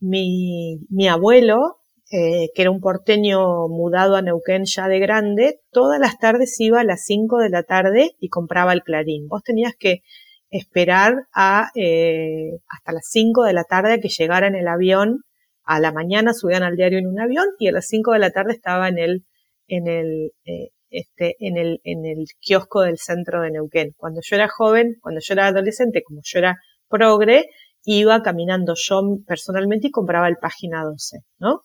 [0.00, 1.78] mi, abuelo,
[2.10, 6.80] eh, que era un porteño mudado a Neuquén ya de grande, todas las tardes iba
[6.80, 9.28] a las 5 de la tarde y compraba el Clarín.
[9.28, 10.02] Vos tenías que
[10.50, 15.22] esperar a, eh, hasta las 5 de la tarde a que llegara en el avión.
[15.66, 18.30] A la mañana subían al diario en un avión y a las 5 de la
[18.30, 19.26] tarde estaba en el,
[19.66, 23.92] en el, eh, este, en el, en el kiosco del centro de Neuquén.
[23.96, 26.56] Cuando yo era joven, cuando yo era adolescente, como yo era
[26.88, 27.46] progre,
[27.84, 31.62] iba caminando yo personalmente y compraba el página 12, ¿no?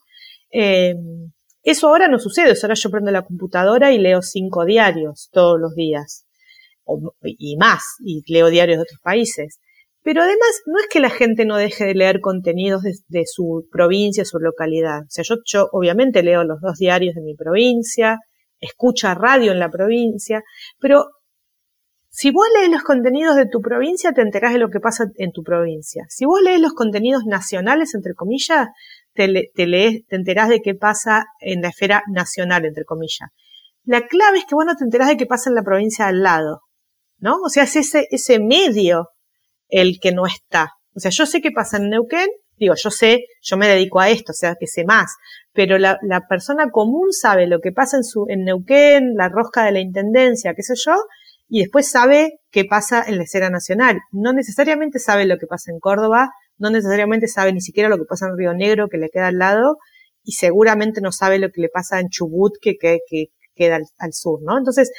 [0.51, 0.95] Eh,
[1.63, 5.75] eso ahora no sucede, ahora yo prendo la computadora y leo cinco diarios todos los
[5.75, 6.25] días,
[7.21, 9.59] y más, y leo diarios de otros países.
[10.03, 14.25] Pero además, no es que la gente no deje de leer contenidos de, su provincia,
[14.25, 15.01] su localidad.
[15.01, 18.19] O sea, yo, yo obviamente leo los dos diarios de mi provincia,
[18.59, 20.43] escucha radio en la provincia,
[20.79, 21.05] pero
[22.09, 25.31] si vos lees los contenidos de tu provincia, te enterás de lo que pasa en
[25.31, 26.05] tu provincia.
[26.09, 28.67] Si vos lees los contenidos nacionales, entre comillas,
[29.13, 33.29] te, te, lees, te enterás de qué pasa en la esfera nacional, entre comillas.
[33.85, 36.21] La clave es que vos no te enterás de qué pasa en la provincia al
[36.21, 36.61] lado,
[37.17, 37.37] ¿no?
[37.45, 39.07] O sea, es ese, ese medio
[39.71, 40.73] el que no está.
[40.95, 44.09] O sea, yo sé qué pasa en Neuquén, digo, yo sé, yo me dedico a
[44.09, 45.15] esto, o sea, que sé más,
[45.51, 45.97] pero la,
[46.29, 50.53] persona común sabe lo que pasa en, su, en Neuquén, la rosca de la intendencia,
[50.53, 50.93] qué sé yo,
[51.49, 53.99] y después sabe qué pasa en la escena nacional.
[54.11, 58.05] No necesariamente sabe lo que pasa en Córdoba, no necesariamente sabe ni siquiera lo que
[58.05, 59.77] pasa en Río Negro, que le queda al lado,
[60.23, 62.99] y seguramente no sabe lo que le pasa en Chubut, que, que,
[63.55, 64.57] queda al, sur, ¿no?
[64.57, 64.91] Entonces,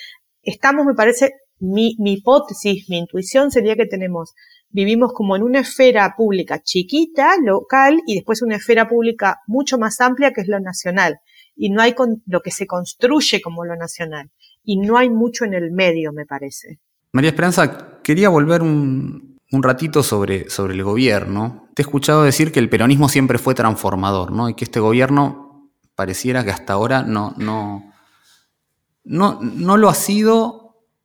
[0.42, 4.34] estamos, me parece, mi, mi hipótesis, mi intuición sería que tenemos,
[4.72, 10.00] vivimos como en una esfera pública chiquita, local, y después una esfera pública mucho más
[10.00, 11.20] amplia que es lo nacional.
[11.54, 14.30] Y no hay con, lo que se construye como lo nacional
[14.64, 16.80] y no hay mucho en el medio, me parece.
[17.12, 21.68] María Esperanza, quería volver un, ratito sobre, sobre el gobierno.
[21.74, 24.48] Te he escuchado decir que el peronismo siempre fue transformador, ¿no?
[24.48, 27.92] Y que este gobierno pareciera que hasta ahora no, no,
[29.04, 30.61] no, no lo ha sido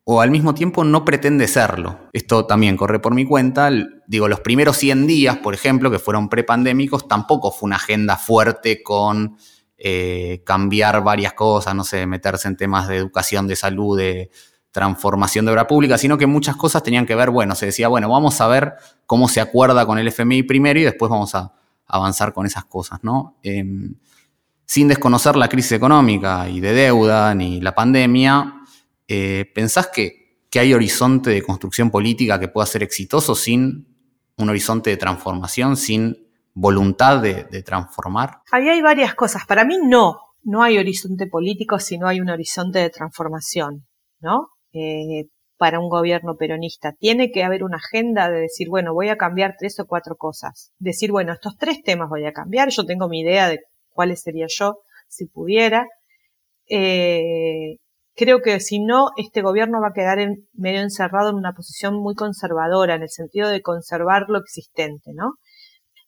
[0.10, 2.00] o al mismo tiempo no pretende serlo.
[2.14, 3.70] Esto también corre por mi cuenta.
[4.08, 8.82] Digo, los primeros 100 días, por ejemplo, que fueron prepandémicos, tampoco fue una agenda fuerte
[8.82, 9.36] con
[9.78, 14.32] eh, cambiar varias cosas, no sé, meterse en temas de educación, de salud, de
[14.72, 18.08] transformación de obra pública, sino que muchas cosas tenían que ver, bueno, se decía, bueno,
[18.10, 21.52] vamos a ver cómo se acuerda con el FMI primero y después vamos a
[21.86, 23.36] avanzar con esas cosas, ¿no?
[23.44, 23.96] Em,
[24.66, 28.54] sin desconocer la crisis económica y de deuda ni la pandemia,
[29.08, 33.88] eh, ¿pensás que, que hay horizonte de construcción política que pueda ser exitoso sin
[34.38, 38.42] un horizonte de transformación, sin voluntad de, transformar?
[38.52, 39.46] Ahí hay varias cosas.
[39.46, 43.88] Para mí no, no hay horizonte político si no hay un horizonte de transformación,
[44.20, 44.50] ¿no?
[44.74, 46.94] Eh, para un gobierno peronista.
[46.94, 50.72] Tiene que haber una agenda de decir, bueno, voy a cambiar tres o cuatro cosas.
[50.78, 52.70] Decir, bueno, estos tres temas voy a cambiar.
[52.70, 55.88] Yo tengo mi idea de cuáles sería yo si pudiera.
[56.70, 57.78] Eh,
[58.18, 60.18] creo que si no, este gobierno va a quedar
[60.54, 65.36] medio encerrado en una posición muy conservadora, en el sentido de conservar lo existente, ¿no?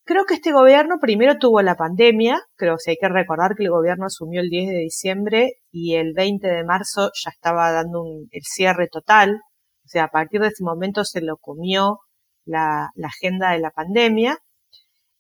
[0.03, 3.69] Creo que este gobierno primero tuvo la pandemia, creo que hay que recordar que el
[3.69, 8.41] gobierno asumió el 10 de diciembre y el 20 de marzo ya estaba dando el
[8.41, 9.41] cierre total,
[9.85, 11.99] o sea, a partir de ese momento se lo comió
[12.43, 14.39] la agenda de la pandemia.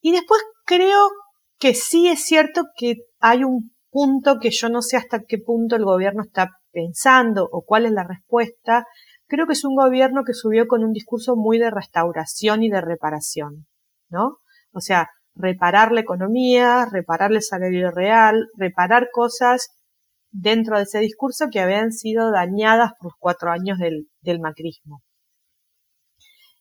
[0.01, 1.09] Y después creo
[1.59, 5.75] que sí es cierto que hay un punto que yo no sé hasta qué punto
[5.75, 6.49] el gobierno está
[6.79, 8.85] pensando o cuál es la respuesta.
[9.27, 12.81] Creo que es un gobierno que subió con un discurso muy de restauración y de
[12.81, 13.67] reparación,
[14.09, 14.37] ¿no?
[14.71, 19.69] O sea, reparar la economía, reparar el salario real, reparar cosas
[20.31, 25.01] dentro de ese discurso que habían sido dañadas por los cuatro años del, macrismo.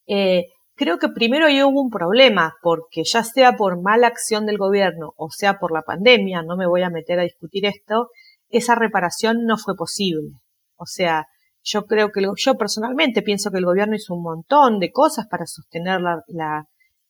[0.06, 4.56] Eh, creo que primero ahí hubo un problema, porque ya sea por mala acción del
[4.56, 8.08] gobierno o sea por la pandemia, no me voy a meter a discutir esto,
[8.48, 10.30] esa reparación no fue posible.
[10.76, 11.26] O sea,
[11.62, 15.46] yo creo que yo personalmente pienso que el gobierno hizo un montón de cosas para
[15.46, 16.22] sostener la,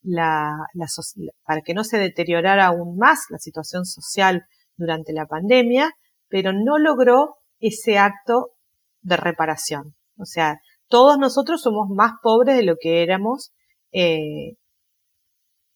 [0.03, 0.66] la,
[1.44, 4.46] para que no se deteriorara aún más la situación social
[4.77, 5.92] durante la pandemia,
[6.29, 8.51] pero no logró ese acto
[9.03, 9.94] de reparación.
[10.16, 13.53] O sea, todos nosotros somos más pobres de lo que éramos
[13.92, 14.57] eh,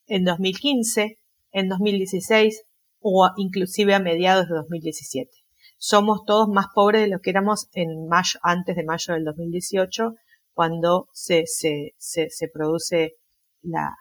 [0.07, 1.19] en 2015,
[1.53, 2.63] en 2016
[3.01, 5.42] o inclusive a mediados de 2017.
[5.85, 10.15] Somos todos más pobres de lo que éramos en mayo, antes de mayo del 2018,
[10.55, 13.17] cuando se, se, se, produce
[13.63, 13.93] la,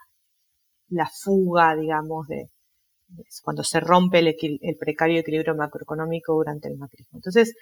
[0.90, 2.50] la fuga, digamos, de,
[3.42, 7.18] cuando se rompe el, precario equilibrio macroeconómico durante el macrismo.
[7.18, 7.52] Entonces,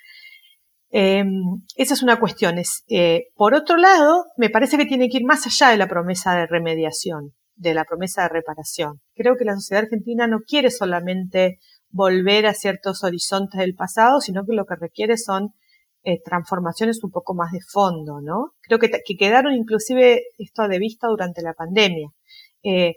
[0.90, 2.56] em, esa es una cuestión.
[2.88, 6.34] Eh, por otro lado, me parece que tiene que ir más allá de la promesa
[6.34, 9.00] de remediación, de la promesa de reparación.
[9.14, 11.58] Creo que la sociedad argentina no quiere solamente
[11.90, 15.54] volver a ciertos horizontes del pasado, sino que lo que requiere son
[16.02, 18.52] eh, transformaciones un poco más de fondo, ¿no?
[18.62, 22.08] Creo que, quedaron inclusive esto de vista durante la pandemia.
[22.62, 22.94] Eh,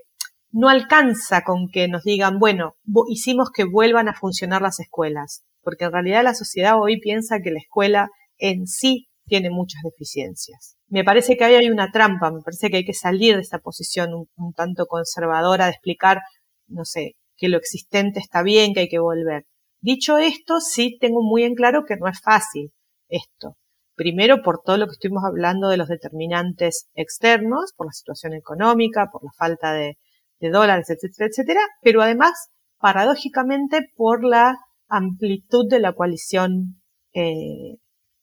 [0.51, 2.75] no alcanza con que nos digan, bueno,
[3.09, 7.51] hicimos que vuelvan a funcionar las escuelas, porque en realidad la sociedad hoy piensa que
[7.51, 10.77] la escuela en sí tiene muchas deficiencias.
[10.87, 13.59] Me parece que ahí hay una trampa, me parece que hay que salir de esta
[13.59, 16.19] posición un tanto conservadora de explicar,
[16.67, 19.43] no sé, que lo existente está bien, que hay que volver.
[19.81, 22.71] Dicho esto, sí tengo muy en claro que no es fácil
[23.09, 23.57] esto.
[23.95, 29.09] Primero, por todo lo que estuvimos hablando de los determinantes externos, por la situación económica,
[29.11, 29.97] por la falta de,
[30.39, 32.31] dólares, etcétera, etcétera, pero además,
[32.79, 34.55] paradójicamente, por la
[34.87, 36.81] amplitud de la coalición,
[37.13, 37.75] eh,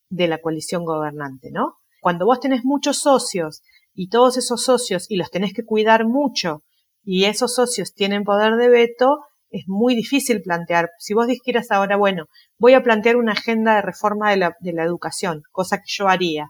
[0.08, 1.74] de la coalición gobernante, ¿no?
[2.00, 3.60] Cuando vos tenés muchos socios
[3.92, 6.62] y todos esos socios y los tenés que cuidar mucho
[7.02, 9.18] y esos socios tienen poder de veto,
[9.50, 10.90] es muy difícil plantear.
[10.98, 12.26] Si vos dijeras ahora, bueno,
[12.58, 16.48] voy a plantear una agenda de reforma de la, educación, cosa que yo haría.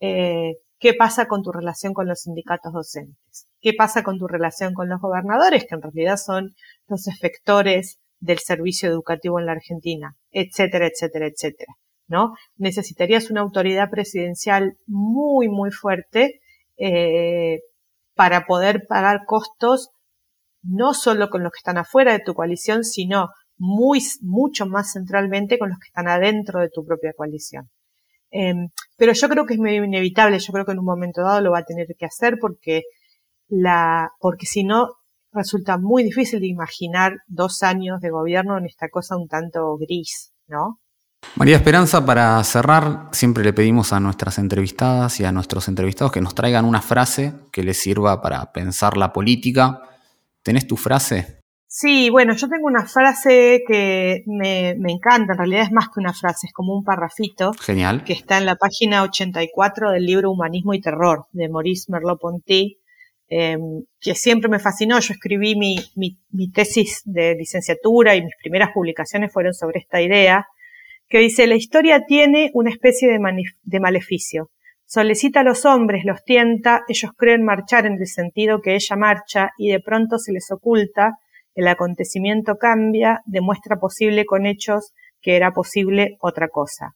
[0.00, 3.48] Eh, ¿Qué pasa con tu relación con los sindicatos docentes?
[3.60, 6.54] ¿Qué pasa con tu relación con los gobernadores, que en realidad son
[6.86, 10.14] los efectores del servicio educativo en la Argentina?
[10.30, 11.72] Etcétera, etcétera, etcétera.
[12.08, 12.34] ¿No?
[12.56, 16.40] Necesitarías una autoridad presidencial muy, muy fuerte
[16.76, 17.60] eh,
[18.16, 19.90] para poder pagar costos
[20.62, 25.58] no solo con los que están afuera de tu coalición, sino muy, mucho más centralmente
[25.58, 27.70] con los que están adentro de tu propia coalición.
[28.30, 31.40] Em, pero yo creo que es medio inevitable, yo creo que en un momento dado
[31.40, 32.82] lo va a tener que hacer porque
[33.48, 34.88] la, porque si no
[35.32, 40.32] resulta muy difícil de imaginar dos años de gobierno en esta cosa un tanto gris,
[40.48, 40.80] ¿no?
[41.34, 46.20] María Esperanza, para cerrar, siempre le pedimos a nuestras entrevistadas y a nuestros entrevistados que
[46.20, 49.82] nos traigan una frase que les sirva para pensar la política
[50.46, 51.40] ¿Tenés tu frase?
[51.66, 56.12] Sí, bueno, yo tengo una frase que me, encanta, en realidad es más que una
[56.12, 57.50] frase, es como un parrafito.
[57.54, 58.04] Genial.
[58.04, 62.78] Que está en la página 84 del libro Humanismo y Terror de Maurice Merleau-Ponty,
[63.26, 65.00] em, que siempre me fascinó.
[65.00, 70.46] Yo escribí mi, mi, tesis de licenciatura y mis primeras publicaciones fueron sobre esta idea,
[71.08, 74.50] que dice, la historia tiene una especie de, maleficio.
[74.84, 79.50] Solicita a los hombres, los tienta, ellos creen marchar en el sentido que ella marcha
[79.58, 81.18] y de pronto se les oculta,
[81.54, 86.94] el acontecimiento cambia, demuestra posible con hechos que era posible otra cosa.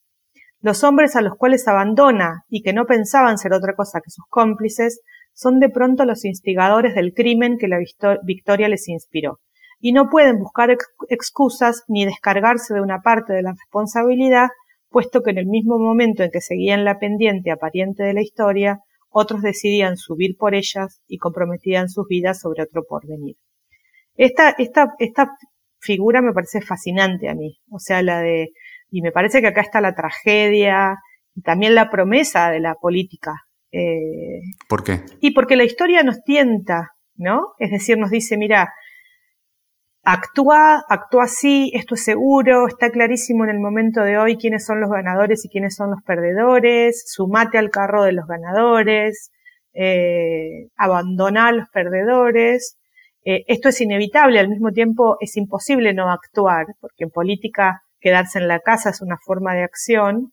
[0.61, 4.27] Los hombres a los cuales abandona y que no pensaban ser otra cosa que sus
[4.29, 5.01] cómplices,
[5.33, 7.79] son de pronto los instigadores del crimen que la
[8.23, 9.41] victoria les inspiró,
[9.81, 10.77] y no pueden buscar
[11.09, 14.49] excusas ni descargarse de una parte de la responsabilidad
[14.91, 18.81] puesto que en el mismo momento en que seguían la pendiente aparente de la historia,
[19.09, 23.37] otros decidían subir por ellas y comprometían sus vidas sobre otro porvenir.
[24.17, 25.37] Esta, esta, esta
[25.79, 28.51] figura me parece fascinante a mí, o sea, la de,
[28.91, 30.97] y me parece que acá está la tragedia
[31.35, 33.35] y también la promesa de la política.
[33.73, 35.01] Eh, ¿Por qué?
[35.21, 37.53] Y porque la historia nos tienta, ¿no?
[37.59, 38.73] Es decir, nos dice, mira,
[40.03, 44.81] actúa, actúa así, esto es seguro, está clarísimo en el momento de hoy quiénes son
[44.81, 49.31] los ganadores y quiénes son los perdedores, sumate al carro de los ganadores,
[49.75, 52.77] eh, abandona a los perdedores.
[53.25, 58.39] Eh, esto es inevitable, al mismo tiempo es imposible no actuar, porque en política quedarse
[58.39, 60.33] en la casa es una forma de acción,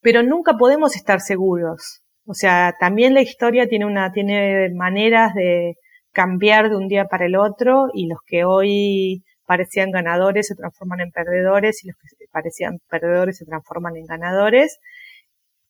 [0.00, 2.02] pero nunca podemos estar seguros.
[2.26, 5.76] O sea, también la historia tiene una, tiene maneras de,
[6.12, 11.00] cambiar de un día para el otro y los que hoy parecían ganadores se transforman
[11.00, 14.78] en perdedores y los que parecían perdedores se transforman en ganadores.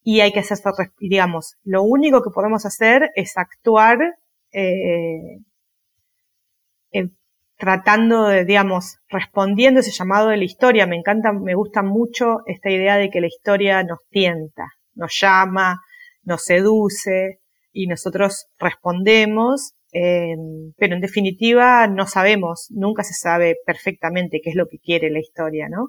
[0.02, 0.58] Y hay que hacer,
[0.98, 3.98] digamos, lo único que podemos hacer es actuar
[4.52, 5.38] eh,
[7.58, 10.86] tratando de, digamos, respondiendo ese llamado de la historia.
[10.86, 15.82] Me encanta, me gusta mucho esta idea de que la historia nos tienta, nos llama,
[16.22, 17.40] nos seduce
[17.72, 24.66] y nosotros respondemos Pero en definitiva no sabemos, nunca se sabe perfectamente qué es lo
[24.68, 25.88] que quiere la historia, ¿no?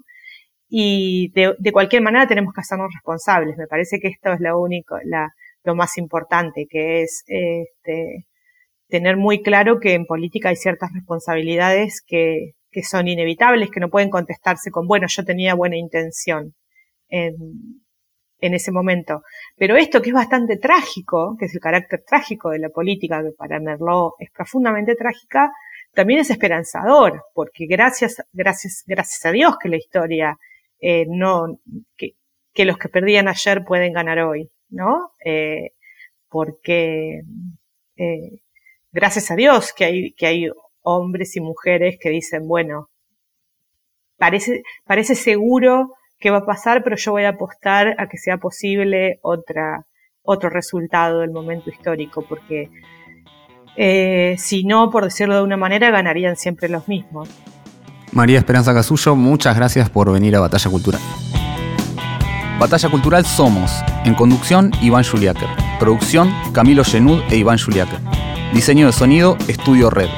[0.70, 3.58] Y de, cualquier manera tenemos que hacernos responsables.
[3.58, 5.34] Me parece que esto es lo único, la,
[5.64, 8.28] lo más importante, que es este,
[8.88, 13.89] tener muy claro que en política hay ciertas responsabilidades que, que son inevitables, que no
[13.89, 16.54] pueden contestarse con, bueno, yo tenía buena intención.
[18.41, 19.23] En ese momento.
[19.57, 23.31] Pero esto que es bastante trágico, que es el carácter trágico de la política, que
[23.31, 25.51] para Merlot es profundamente trágica,
[25.93, 30.37] también es esperanzador, porque gracias, gracias, gracias a Dios que la historia
[30.79, 31.59] eh, no,
[31.97, 32.13] que,
[32.53, 35.11] que, los que perdían ayer pueden ganar hoy, ¿no?
[35.25, 35.71] Eh,
[36.29, 37.21] porque
[37.97, 38.39] eh,
[38.91, 40.49] gracias a Dios que hay, que hay
[40.81, 42.89] hombres y mujeres que dicen, bueno,
[44.17, 48.38] parece, parece seguro qué va a pasar, pero yo voy a apostar a que sea
[48.38, 49.86] posible otra,
[50.22, 52.70] otro resultado del momento histórico, porque
[53.78, 57.30] eh, si no, por decirlo de una manera, ganarían siempre los mismos.
[58.11, 61.01] María Esperanza Casullo, muchas gracias por venir a Batalla Cultural.
[62.59, 63.72] Batalla Cultural Somos,
[64.03, 65.47] en conducción Iván Juliáquer,
[65.80, 67.99] producción Camilo Genud e Iván Juliáquer,
[68.53, 70.09] diseño de sonido Estudio Red,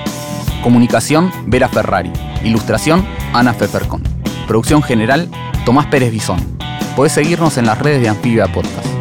[0.63, 2.11] comunicación Vera Ferrari,
[2.43, 4.01] ilustración Ana Fefercon,
[4.47, 5.29] producción general
[5.65, 6.39] Tomás Pérez Bisón.
[6.95, 9.00] Podés seguirnos en las redes de Anfibia Podcast.